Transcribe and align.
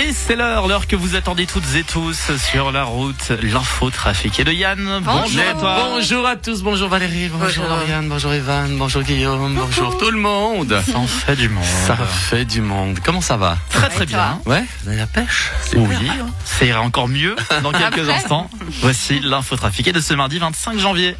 Et 0.00 0.12
c'est 0.12 0.36
l'heure, 0.36 0.68
l'heure 0.68 0.86
que 0.86 0.94
vous 0.94 1.16
attendez 1.16 1.44
toutes 1.44 1.74
et 1.74 1.82
tous 1.82 2.30
sur 2.38 2.70
la 2.70 2.84
route, 2.84 3.32
l'info 3.42 3.90
trafic. 3.90 4.38
Et 4.38 4.44
de 4.44 4.52
Yann, 4.52 5.00
bonjour 5.02 5.42
à 5.42 5.54
toi. 5.58 5.76
Bonjour 5.90 6.24
à 6.24 6.36
tous, 6.36 6.62
bonjour 6.62 6.88
Valérie, 6.88 7.28
bonjour, 7.28 7.64
Lauriane, 7.64 8.08
bonjour 8.08 8.32
Evan, 8.32 8.78
bonjour 8.78 9.02
Guillaume, 9.02 9.56
bonjour 9.56 9.98
tout 9.98 10.12
le 10.12 10.18
monde. 10.20 10.80
Ça 10.86 10.98
en 10.98 11.08
fait 11.08 11.34
du 11.34 11.48
monde. 11.48 11.64
Ça 11.64 11.96
fait 11.96 12.44
du 12.44 12.60
monde. 12.60 13.00
Comment 13.04 13.20
ça 13.20 13.36
va? 13.36 13.58
Très 13.70 13.88
très 13.88 14.06
bien. 14.06 14.38
Ouais, 14.46 14.64
vous 14.84 14.90
avez 14.90 14.98
la 14.98 15.08
pêche? 15.08 15.50
Oui, 15.74 16.08
ça 16.44 16.64
ira 16.64 16.80
encore 16.80 17.08
mieux 17.08 17.34
dans 17.64 17.72
quelques 17.72 18.08
instants. 18.08 18.48
Voici 18.80 19.18
l'info 19.18 19.56
trafic 19.56 19.92
de 19.92 20.00
ce 20.00 20.14
mardi 20.14 20.38
25 20.38 20.78
janvier. 20.78 21.16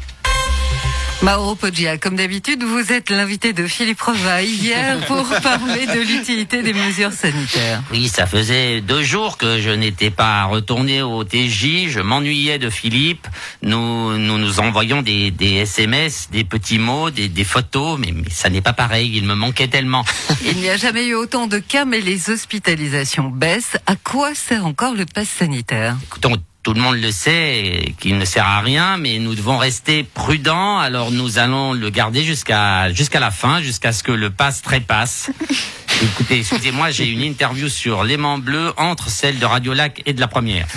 Mauro 1.21 1.53
Poggia, 1.55 1.97
comme 1.97 2.15
d'habitude, 2.15 2.63
vous 2.63 2.93
êtes 2.93 3.09
l'invité 3.09 3.51
de 3.51 3.67
Philippe 3.67 3.99
Rova 3.99 4.41
hier 4.41 4.97
pour 5.07 5.27
parler 5.41 5.85
de 5.85 5.99
l'utilité 5.99 6.63
des 6.63 6.73
mesures 6.73 7.11
sanitaires. 7.11 7.83
Oui, 7.91 8.07
ça 8.07 8.25
faisait 8.25 8.79
deux 8.79 9.03
jours 9.03 9.37
que 9.37 9.59
je 9.59 9.69
n'étais 9.69 10.11
pas 10.11 10.45
retourné 10.45 11.01
au 11.01 11.25
TJ. 11.25 11.89
Je 11.89 11.99
m'ennuyais 11.99 12.57
de 12.57 12.69
Philippe. 12.69 13.27
Nous 13.61 14.17
nous, 14.17 14.37
nous 14.37 14.59
envoyons 14.61 15.01
des, 15.01 15.29
des 15.29 15.55
SMS, 15.55 16.29
des 16.31 16.45
petits 16.45 16.79
mots, 16.79 17.09
des, 17.09 17.27
des 17.27 17.43
photos, 17.43 17.99
mais, 17.99 18.13
mais 18.13 18.29
ça 18.29 18.49
n'est 18.49 18.61
pas 18.61 18.73
pareil. 18.73 19.11
Il 19.13 19.25
me 19.25 19.35
manquait 19.35 19.67
tellement. 19.67 20.05
Il 20.45 20.55
n'y 20.57 20.69
a 20.69 20.77
jamais 20.77 21.05
eu 21.05 21.15
autant 21.15 21.47
de 21.47 21.59
cas, 21.59 21.83
mais 21.83 21.99
les 21.99 22.29
hospitalisations 22.29 23.27
baissent. 23.27 23.75
À 23.87 23.97
quoi 23.97 24.33
sert 24.35 24.65
encore 24.65 24.93
le 24.93 25.05
pass 25.05 25.27
sanitaire? 25.27 25.97
Écoutons, 26.05 26.37
tout 26.69 26.75
le 26.75 26.81
monde 26.81 27.01
le 27.01 27.11
sait 27.11 27.95
qu'il 27.99 28.19
ne 28.19 28.25
sert 28.25 28.45
à 28.45 28.59
rien, 28.59 28.97
mais 28.97 29.17
nous 29.17 29.33
devons 29.33 29.57
rester 29.57 30.03
prudents. 30.03 30.77
Alors 30.77 31.09
nous 31.09 31.39
allons 31.39 31.73
le 31.73 31.89
garder 31.89 32.23
jusqu'à 32.23 32.93
jusqu'à 32.93 33.19
la 33.19 33.31
fin, 33.31 33.59
jusqu'à 33.59 33.91
ce 33.91 34.03
que 34.03 34.11
le 34.11 34.29
passe 34.29 34.61
trépasse. 34.61 35.31
Écoutez, 36.03 36.37
excusez-moi, 36.37 36.91
j'ai 36.91 37.07
une 37.07 37.23
interview 37.23 37.69
sur 37.69 38.03
l'aimant 38.03 38.37
bleu 38.37 38.71
entre 38.77 39.09
celle 39.09 39.39
de 39.39 39.45
Radio 39.47 39.73
Lac 39.73 40.03
et 40.05 40.13
de 40.13 40.19
la 40.19 40.27
première. 40.27 40.67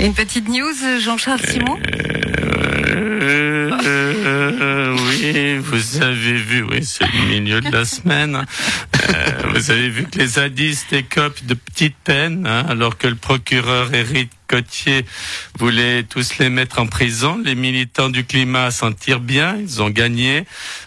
Une 0.00 0.12
petite 0.12 0.48
news, 0.48 0.74
Jean-Charles 1.00 1.46
Simon 1.48 1.78
Euh, 1.86 3.70
euh, 3.86 4.96
oui, 5.06 5.58
vous 5.58 6.02
avez 6.02 6.34
vu, 6.34 6.64
oui, 6.64 6.84
c'est 6.84 7.06
le 7.06 7.28
milieu 7.28 7.60
de 7.60 7.70
la 7.70 7.84
semaine. 7.84 8.44
Euh, 9.08 9.14
vous 9.54 9.70
avez 9.70 9.88
vu 9.88 10.04
que 10.04 10.18
les 10.18 10.26
zadistes 10.26 10.92
écopent 10.92 11.44
de 11.46 11.54
petites 11.54 11.96
peines, 12.02 12.44
hein, 12.46 12.66
alors 12.68 12.98
que 12.98 13.06
le 13.06 13.14
procureur 13.14 13.94
Éric 13.94 14.30
Cotier 14.46 15.04
voulait 15.58 16.02
tous 16.02 16.38
les 16.38 16.48
mettre 16.48 16.78
en 16.78 16.86
prison. 16.86 17.40
Les 17.44 17.54
militants 17.54 18.08
du 18.08 18.24
climat 18.24 18.70
s'en 18.70 18.92
tirent 18.92 19.20
bien, 19.20 19.56
ils 19.56 19.82
ont 19.82 19.90
gagné. 19.90 20.44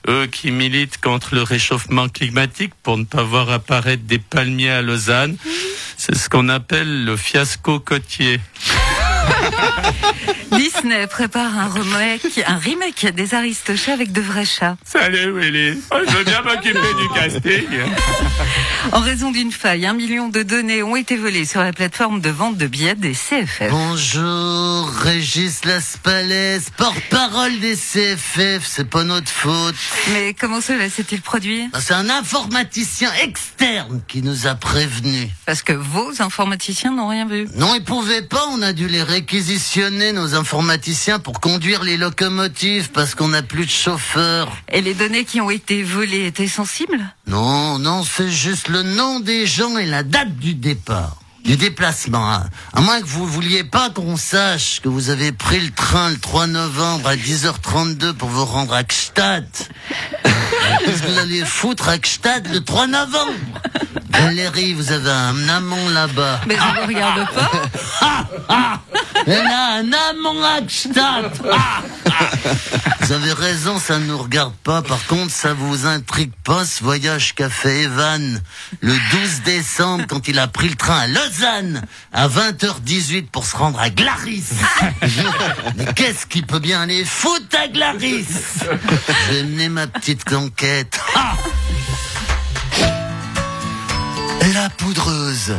Eux 0.08 0.28
qui 0.28 0.52
militent 0.52 1.00
contre 1.00 1.36
le 1.36 1.44
réchauffement 1.44 2.10
climatique 2.10 2.74
pour 2.84 2.98
ne 2.98 3.04
pas 3.04 3.24
voir 3.24 3.50
apparaître 3.50 4.04
des 4.04 4.20
palmiers 4.20 4.70
à 4.70 4.82
Lausanne. 4.82 5.38
C'est 5.98 6.16
ce 6.16 6.30
qu'on 6.30 6.50
appelle 6.50 7.06
le 7.06 7.18
fiasco 7.18 7.80
Cotier. 7.80 8.40
Disney 10.52 11.06
prépare 11.08 11.58
un 11.58 11.68
remake, 11.68 12.22
un 12.48 12.58
remake 12.58 13.14
des 13.14 13.34
Aristochats 13.34 13.94
avec 13.94 14.12
de 14.12 14.22
vrais 14.22 14.46
chats. 14.46 14.78
Salut 14.86 15.32
Willy, 15.40 15.78
Oh, 15.92 15.98
je 16.08 16.16
veux 16.18 16.24
bien 16.24 16.42
m'occuper 16.42 16.72
du 16.74 17.10
casting. 17.14 17.68
En 18.94 19.02
raison 19.02 19.32
d'une 19.32 19.52
faille, 19.52 19.86
un 19.86 19.94
million 19.94 20.30
de 20.30 20.44
données 20.44 20.82
ont 20.82 20.96
été 20.96 21.18
volées 21.18 21.44
sur 21.46 21.60
la 21.62 21.74
plateforme 21.74 22.22
de 22.22 22.30
vente 22.30 22.58
de 22.58 22.68
billets 22.68 22.96
des 22.96 23.12
CFF. 23.12 23.70
Bonjour, 23.70 24.90
Régis 24.90 25.66
Laspalès, 25.66 26.70
porte-parole 26.78 27.60
des 27.60 27.76
CFF, 27.76 28.66
c'est 28.66 28.90
pas 28.90 29.04
notre 29.04 29.30
faute. 29.30 29.76
Mais 30.14 30.34
comment 30.34 30.62
cela 30.62 30.90
s'est-il 30.90 31.22
produit? 31.22 31.68
C'est 31.80 31.96
un 31.96 32.10
informaticien 32.10 33.12
externe 33.22 34.02
qui 34.08 34.22
nous 34.22 34.48
a 34.48 34.56
prévenus. 34.56 35.30
Parce 35.46 35.62
que 35.64 35.74
vos 35.74 36.22
informaticiens 36.22 36.92
n'ont 36.92 37.10
rien 37.10 37.28
vu. 37.28 37.48
Non, 37.56 37.76
ils 37.76 37.84
pouvaient 37.84 38.22
pas, 38.22 38.46
on 38.52 38.62
a 38.62 38.72
dû 38.72 38.88
les 38.88 39.04
réquisitionner, 39.38 40.14
nos 40.14 40.34
informaticiens, 40.34 41.20
pour 41.20 41.40
conduire 41.40 41.84
les 41.84 41.96
locomotives, 41.96 42.90
parce 42.90 43.14
qu'on 43.14 43.28
n'a 43.28 43.44
plus 43.44 43.66
de 43.66 43.72
chauffeurs. 43.72 44.52
Et 44.72 44.82
les 44.82 44.96
données 44.96 45.26
qui 45.26 45.40
ont 45.42 45.52
été 45.52 45.84
volées 45.84 46.26
étaient 46.26 46.48
sensibles? 46.48 47.06
Non, 47.28 47.78
non, 47.78 48.04
c'est 48.04 48.32
juste 48.32 48.68
le 48.68 48.82
nom 48.82 49.20
des 49.20 49.46
gens 49.46 49.78
et 49.78 49.86
la 49.86 50.02
date 50.02 50.36
du 50.38 50.56
départ. 50.56 51.18
Du 51.46 51.56
déplacement, 51.56 52.34
hein. 52.34 52.50
à 52.74 52.82
moins 52.82 53.00
que 53.00 53.06
vous 53.06 53.28
vouliez 53.28 53.64
pas 53.64 53.92
qu'on 53.92 54.18
sache 54.18 54.82
que 54.82 54.90
vous 54.90 55.12
avez 55.12 55.32
pris 55.32 55.60
le 55.60 55.70
train 55.70 56.10
le 56.10 56.18
3 56.18 56.48
novembre 56.48 57.08
à 57.08 57.16
10h32 57.16 58.14
pour 58.14 58.30
vous 58.30 58.44
rendre 58.44 58.74
à 58.74 58.82
Gstaad. 58.84 59.46
Qu'est-ce 60.80 61.04
que 61.04 61.08
vous 61.08 61.20
allez 61.20 61.46
foutre 61.46 61.90
à 61.90 62.00
Gstaad 62.00 62.48
le 62.52 62.62
3 62.62 62.88
novembre? 62.88 63.34
Valérie, 64.10 64.74
vous 64.74 64.92
avez 64.92 65.12
un 65.12 65.48
amont 65.48 65.90
là-bas. 65.90 66.42
Mais 66.48 66.56
je 66.56 66.82
ne 66.82 66.88
regarde 66.88 67.28
pas. 67.34 68.80
Elle 69.28 69.46
a 69.46 69.74
un 69.76 69.92
amont 69.92 70.42
à 70.42 70.62
Gstaad. 70.66 71.32
Ah, 71.52 71.82
ah. 72.06 72.30
Vous 73.02 73.12
avez 73.12 73.34
raison, 73.34 73.78
ça 73.78 74.00
ne 74.00 74.06
nous 74.06 74.18
regarde 74.18 74.54
pas. 74.64 74.82
Par 74.82 75.06
contre, 75.08 75.32
ça 75.32 75.54
vous 75.54 75.86
intrigue 75.86 76.32
pas 76.46 76.66
ce 76.66 76.84
voyage 76.84 77.36
qu'a 77.36 77.50
fait 77.50 77.84
Evan 77.84 78.42
le 78.82 78.94
12 79.12 79.42
décembre 79.44 80.06
quand 80.08 80.28
il 80.30 80.40
a 80.40 80.48
pris 80.48 80.70
le 80.70 80.76
train 80.76 81.00
à 81.00 81.08
Lausanne 81.08 81.84
à 82.14 82.28
20h18 82.30 83.28
pour 83.28 83.46
se 83.46 83.56
rendre 83.58 83.80
à 83.80 83.90
Glaris. 83.90 84.46
Mais 85.78 85.86
qu'est-ce 85.94 86.26
qui 86.26 86.42
peut 86.42 86.60
bien 86.60 86.82
aller 86.82 87.04
foutre 87.04 87.58
à 87.62 87.68
Glaris? 87.68 88.28
J'ai 89.30 89.44
mené 89.44 89.70
ma 89.70 89.88
petite 89.88 90.24
conquête. 90.24 91.00
Ah 91.16 91.34
La 94.54 94.70
poudreuse, 94.70 95.54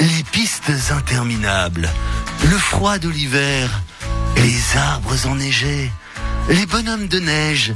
les 0.00 0.24
pistes 0.32 0.72
interminables, 0.90 1.88
le 2.44 2.58
froid 2.58 2.98
de 2.98 3.08
l'hiver, 3.08 3.82
les 4.36 4.76
arbres 4.76 5.26
enneigés, 5.26 5.90
les 6.48 6.66
bonhommes 6.66 7.08
de 7.08 7.18
neige, 7.18 7.74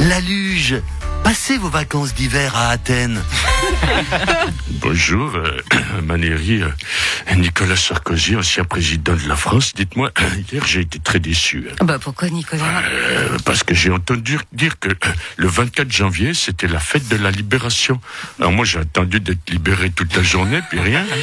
la 0.00 0.20
luge. 0.20 0.76
Passez 1.24 1.58
vos 1.58 1.68
vacances 1.68 2.14
d'hiver 2.14 2.56
à 2.56 2.70
Athènes. 2.70 3.20
Bonjour, 4.80 5.34
euh, 5.36 5.60
Valérie, 6.02 6.62
euh, 6.62 7.34
Nicolas 7.36 7.76
Sarkozy, 7.76 8.36
ancien 8.36 8.64
président 8.64 9.14
de 9.14 9.28
la 9.28 9.36
France. 9.36 9.72
Dites-moi, 9.74 10.10
hier 10.52 10.64
j'ai 10.66 10.80
été 10.80 10.98
très 10.98 11.18
déçu. 11.20 11.66
hein. 11.70 11.84
Bah 11.84 11.98
pourquoi 12.00 12.28
Nicolas? 12.28 12.62
Euh, 12.90 13.36
parce 13.44 13.62
que 13.62 13.74
j'ai 13.74 13.90
entendu 13.90 14.38
dire 14.52 14.78
que 14.78 14.88
euh, 14.88 14.94
le 15.36 15.48
24 15.48 15.90
janvier, 15.92 16.34
c'était 16.34 16.66
la 16.68 16.78
fête 16.80 17.08
de 17.08 17.16
la 17.16 17.30
libération. 17.30 18.00
Alors 18.38 18.52
moi, 18.52 18.64
j'ai 18.64 18.78
attendu 18.78 19.20
d'être 19.20 19.48
libéré 19.50 19.90
toute 19.90 20.16
la 20.16 20.22
journée, 20.22 20.60
puis 20.68 20.80
rien. 20.80 21.04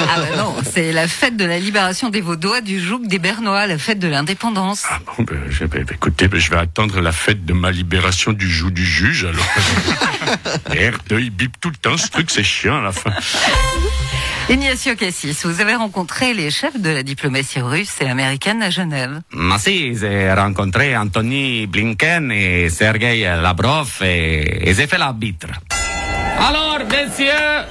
Ah 0.00 0.20
bah 0.20 0.36
non, 0.36 0.54
c'est 0.70 0.92
la 0.92 1.08
fête 1.08 1.36
de 1.36 1.44
la 1.44 1.58
libération 1.58 2.08
des 2.10 2.20
Vaudois, 2.20 2.60
du 2.60 2.80
Joug, 2.80 3.06
des 3.06 3.18
Bernois, 3.18 3.66
la 3.66 3.78
fête 3.78 3.98
de 3.98 4.08
l'indépendance. 4.08 4.84
Ah 4.90 4.98
bon, 5.06 5.24
ben, 5.24 5.38
je, 5.50 5.64
ben, 5.64 5.84
écoutez, 5.90 6.28
ben, 6.28 6.38
je 6.40 6.50
vais 6.50 6.56
attendre 6.58 7.00
la 7.00 7.12
fête 7.12 7.44
de 7.44 7.52
ma 7.52 7.70
libération 7.70 8.32
du 8.32 8.48
joug 8.50 8.70
du 8.70 8.84
juge, 8.84 9.24
alors. 9.24 9.46
Merde, 10.74 10.96
il 11.10 11.30
bip 11.30 11.56
tout 11.60 11.70
le 11.70 11.76
temps, 11.84 11.96
ce 11.98 12.08
truc, 12.08 12.30
c'est 12.30 12.42
chiant 12.42 12.78
à 12.78 12.82
la 12.82 12.92
fin. 12.92 13.10
Ignacio 14.48 14.94
Cassis, 14.94 15.44
vous 15.44 15.60
avez 15.60 15.74
rencontré 15.74 16.32
les 16.32 16.50
chefs 16.50 16.80
de 16.80 16.90
la 16.90 17.02
diplomatie 17.02 17.60
russe 17.60 17.96
et 18.00 18.08
américaine 18.08 18.62
à 18.62 18.70
Genève. 18.70 19.20
Mais 19.32 19.58
si, 19.58 19.94
j'ai 19.96 20.32
rencontré 20.32 20.96
Anthony 20.96 21.66
Blinken 21.66 22.32
et 22.32 22.70
Sergei 22.70 23.20
Lavrov 23.20 24.00
et, 24.02 24.70
et 24.70 24.74
j'ai 24.74 24.86
fait 24.86 24.98
l'arbitre. 24.98 25.48
Alors, 26.38 26.78
messieurs, 26.90 27.66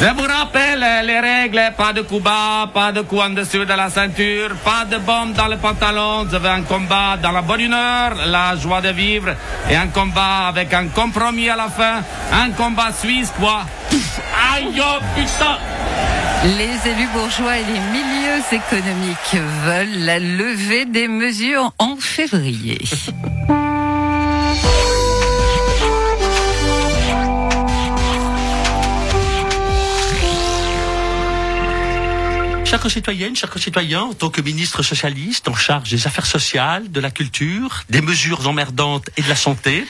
je 0.00 0.06
vous 0.14 0.26
rappelle 0.26 1.06
les 1.06 1.20
règles, 1.20 1.72
pas 1.76 1.92
de 1.92 2.02
coups 2.02 2.22
bas, 2.22 2.70
pas 2.72 2.92
de 2.92 3.00
coups 3.00 3.22
en 3.22 3.30
dessous 3.30 3.64
de 3.64 3.72
la 3.72 3.90
ceinture, 3.90 4.54
pas 4.64 4.84
de 4.84 4.98
bombe 4.98 5.32
dans 5.32 5.48
le 5.48 5.56
pantalon, 5.56 6.26
je 6.30 6.36
veux 6.36 6.48
un 6.48 6.62
combat 6.62 7.16
dans 7.20 7.32
la 7.32 7.42
bonne 7.42 7.60
humeur, 7.60 8.14
la 8.26 8.56
joie 8.56 8.80
de 8.80 8.90
vivre, 8.90 9.34
et 9.68 9.76
un 9.76 9.88
combat 9.88 10.48
avec 10.48 10.72
un 10.72 10.88
compromis 10.88 11.48
à 11.48 11.56
la 11.56 11.68
fin, 11.68 12.02
un 12.32 12.50
combat 12.50 12.92
suisse, 12.92 13.32
quoi. 13.38 13.62
Aïe, 14.54 14.80
oh, 14.80 14.98
putain. 15.16 15.58
Les 16.44 16.90
élus 16.90 17.08
bourgeois 17.12 17.58
et 17.58 17.64
les 17.64 17.80
milieux 17.90 18.42
économiques 18.52 19.42
veulent 19.64 20.04
la 20.04 20.20
levée 20.20 20.84
des 20.84 21.08
mesures 21.08 21.72
en 21.78 21.96
février. 21.96 22.78
Chers 32.68 32.90
citoyennes, 32.90 33.34
chers 33.34 33.58
citoyens, 33.58 34.02
en 34.02 34.12
tant 34.12 34.28
que 34.28 34.42
ministre 34.42 34.82
socialiste 34.82 35.48
en 35.48 35.54
charge 35.54 35.88
des 35.88 36.06
affaires 36.06 36.26
sociales, 36.26 36.92
de 36.92 37.00
la 37.00 37.10
culture, 37.10 37.84
des 37.88 38.02
mesures 38.02 38.46
emmerdantes 38.46 39.08
et 39.16 39.22
de 39.22 39.28
la 39.30 39.36
santé, 39.36 39.86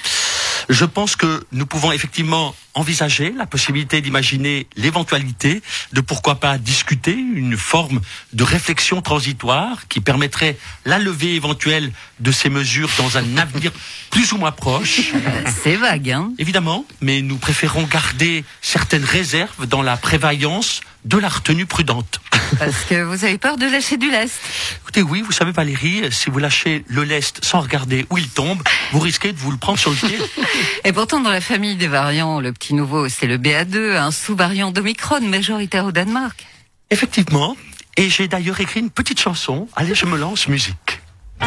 Je 0.68 0.84
pense 0.84 1.16
que 1.16 1.46
nous 1.50 1.64
pouvons 1.64 1.92
effectivement 1.92 2.54
envisager 2.74 3.32
la 3.32 3.46
possibilité 3.46 4.02
d'imaginer 4.02 4.66
l'éventualité 4.76 5.62
de 5.94 6.02
pourquoi 6.02 6.40
pas 6.40 6.58
discuter 6.58 7.12
une 7.14 7.56
forme 7.56 8.02
de 8.34 8.44
réflexion 8.44 9.00
transitoire 9.00 9.88
qui 9.88 10.00
permettrait 10.00 10.58
la 10.84 10.98
levée 10.98 11.34
éventuelle 11.34 11.90
de 12.20 12.30
ces 12.30 12.50
mesures 12.50 12.90
dans 12.98 13.16
un 13.16 13.38
avenir 13.38 13.72
plus 14.10 14.32
ou 14.32 14.36
moins 14.36 14.52
proche. 14.52 15.12
C'est 15.62 15.76
vague, 15.76 16.10
hein 16.10 16.32
Évidemment, 16.38 16.84
mais 17.00 17.22
nous 17.22 17.38
préférons 17.38 17.84
garder 17.84 18.44
certaines 18.60 19.04
réserves 19.04 19.66
dans 19.66 19.82
la 19.82 19.96
prévaillance 19.96 20.82
de 21.06 21.16
la 21.16 21.28
retenue 21.30 21.64
prudente. 21.64 22.20
Parce 22.58 22.84
que 22.84 23.02
vous 23.02 23.24
avez 23.24 23.38
peur 23.38 23.56
de 23.56 23.66
lâcher 23.66 23.96
du 23.96 24.10
lest. 24.10 24.34
Écoutez, 24.82 25.02
oui, 25.02 25.22
vous 25.22 25.32
savez 25.32 25.52
Valérie, 25.52 26.02
si 26.10 26.30
vous 26.30 26.38
lâchez 26.38 26.84
le 26.88 27.04
lest 27.04 27.44
sans 27.44 27.60
regarder 27.60 28.06
où 28.10 28.18
il 28.18 28.28
tombe, 28.28 28.62
vous 28.92 29.00
risquez 29.00 29.32
de 29.32 29.38
vous 29.38 29.50
le 29.50 29.56
prendre 29.56 29.78
sur 29.78 29.90
le 29.90 29.96
pied. 29.96 30.18
Et 30.84 30.92
pourtant, 30.92 31.20
dans 31.20 31.30
la 31.30 31.40
famille 31.40 31.76
des 31.76 31.88
variants, 31.88 32.40
le 32.40 32.52
petit 32.52 32.74
nouveau, 32.74 33.08
c'est 33.08 33.26
le 33.26 33.38
BA2, 33.38 33.96
un 33.96 34.10
sous-variant 34.10 34.70
d'Omicron 34.70 35.20
majoritaire 35.20 35.84
au 35.84 35.92
Danemark. 35.92 36.46
Effectivement, 36.90 37.54
et 37.98 38.08
j'ai 38.08 38.28
d'ailleurs 38.28 38.60
écrit 38.60 38.78
une 38.78 38.90
petite 38.90 39.20
chanson. 39.20 39.66
Allez, 39.74 39.94
je 39.94 40.06
me 40.06 40.16
lance, 40.16 40.46
musique. 40.46 41.00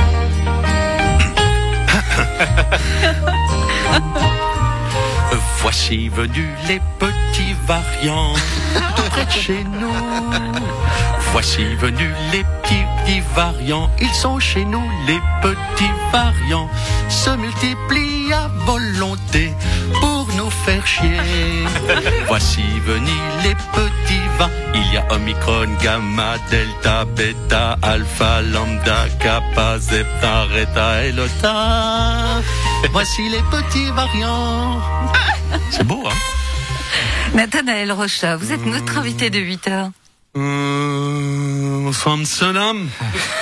Voici 5.61 6.09
venus 6.09 6.49
les 6.67 6.81
petits 6.99 7.55
variants 7.65 8.33
tout 8.95 9.03
près 9.03 9.25
de 9.25 9.31
chez 9.31 9.63
nous. 9.63 9.93
Voici 11.31 11.63
venus 11.75 12.13
les 12.31 12.43
petits, 12.43 12.83
petits 13.03 13.21
variants, 13.35 13.89
ils 13.99 14.13
sont 14.13 14.39
chez 14.39 14.65
nous 14.65 14.83
les 15.07 15.19
petits 15.41 15.91
variants, 16.11 16.69
se 17.09 17.29
multiplient 17.31 18.33
à 18.33 18.49
volonté 18.65 19.53
pour 19.99 20.27
nous 20.37 20.49
faire 20.49 20.85
chier. 20.85 21.17
Voici 22.27 22.61
venus 22.85 23.23
les 23.43 23.55
petits 23.55 24.27
variants, 24.37 24.73
il 24.75 24.93
y 24.93 24.97
a 24.97 25.05
Omicron, 25.13 25.69
Gamma, 25.81 26.35
Delta, 26.49 27.05
Beta, 27.05 27.77
Alpha, 27.81 28.41
Lambda, 28.41 29.05
Kappa, 29.19 29.79
Zeta, 29.79 30.43
Reta 30.53 31.05
et 31.05 31.11
Lota. 31.13 32.41
Voici 32.91 33.29
les 33.29 33.41
petits 33.49 33.89
variants. 33.91 34.81
C'est 35.69 35.85
beau, 35.85 36.03
hein? 36.05 37.33
Nathanaël 37.33 37.91
Rocha, 37.93 38.35
vous 38.35 38.51
êtes 38.51 38.65
notre 38.65 38.97
invité 38.97 39.29
de 39.29 39.39
8 39.39 39.67
heures. 39.69 39.91
Euh, 40.37 41.91
salam. 42.23 42.87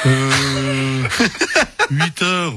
Euh, 0.05 1.03
8 1.91 2.21
heures. 2.23 2.53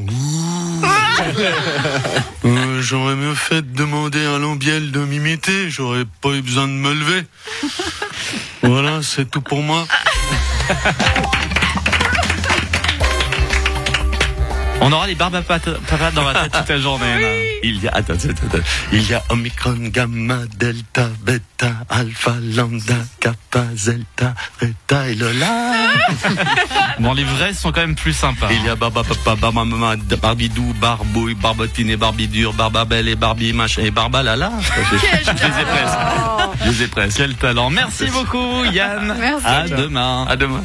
Euh, 2.45 2.81
J'aurais 2.81 3.15
mieux 3.15 3.35
fait 3.35 3.63
de 3.63 3.77
demander 3.77 4.25
à 4.25 4.39
Lambiel 4.39 4.91
de 4.91 5.01
m'imiter. 5.01 5.69
J'aurais 5.71 6.05
pas 6.23 6.31
eu 6.31 6.43
besoin 6.43 6.67
de 6.67 6.73
me 6.73 6.95
lever. 6.95 7.25
Voilà, 8.63 9.03
c'est 9.03 9.31
tout 9.31 9.43
pour 9.43 9.63
moi. 9.63 9.87
On 14.85 14.93
aura 14.93 15.07
les 15.07 15.15
barbes 15.15 15.37
à 15.37 15.43
pat- 15.43 15.79
papa 15.89 16.11
dans 16.11 16.25
la 16.25 16.43
tête 16.43 16.53
toute 16.53 16.69
la 16.69 16.79
journée. 16.79 17.61
Il 17.63 17.83
y 17.83 17.89
a, 17.89 17.93
attends. 17.95 18.15
Il 18.93 19.09
y 19.09 19.15
a 19.15 19.23
Omicron, 19.31 19.77
Gamma, 19.79 20.39
Delta, 20.59 21.09
Beta, 21.25 21.73
Alpha, 21.89 22.35
Lambda, 22.41 22.97
Kappa, 23.21 23.65
Zeta, 23.77 24.35
Reta 24.61 25.09
et 25.09 25.15
Lola. 25.15 25.47
Bon, 26.99 27.15
les 27.15 27.25
vrais 27.25 27.55
sont 27.55 27.73
quand 27.73 27.81
même 27.81 27.95
plus 27.95 28.13
sympas. 28.13 28.49
Il 28.51 28.65
y 28.65 28.69
a 28.69 28.77
Barba 28.77 29.03
Papa, 29.03 29.35
Barba 29.41 29.65
Maman, 29.65 29.95
Barbidou, 30.21 30.75
Barbouille, 30.81 31.35
Barbotine 31.35 31.91
et 31.91 31.97
Barbidure, 31.97 32.53
Barbabelle 32.53 33.09
et 33.09 33.17
Barbie 33.17 33.53
Machin 33.53 33.83
et 33.83 33.91
Barbalala. 33.91 34.51
Je 35.25 35.31
les 35.31 35.47
ai 35.47 35.65
presque. 35.65 35.99
Je 36.65 36.71
les 36.71 36.83
ai 36.83 36.87
presque. 36.89 37.17
Quel 37.17 37.35
talent. 37.37 37.71
Merci 37.71 38.07
beaucoup, 38.07 38.65
Yann. 38.73 39.15
Merci. 39.19 39.47
À 39.47 39.69
demain. 39.69 40.27
À 40.29 40.37
demain. 40.37 40.65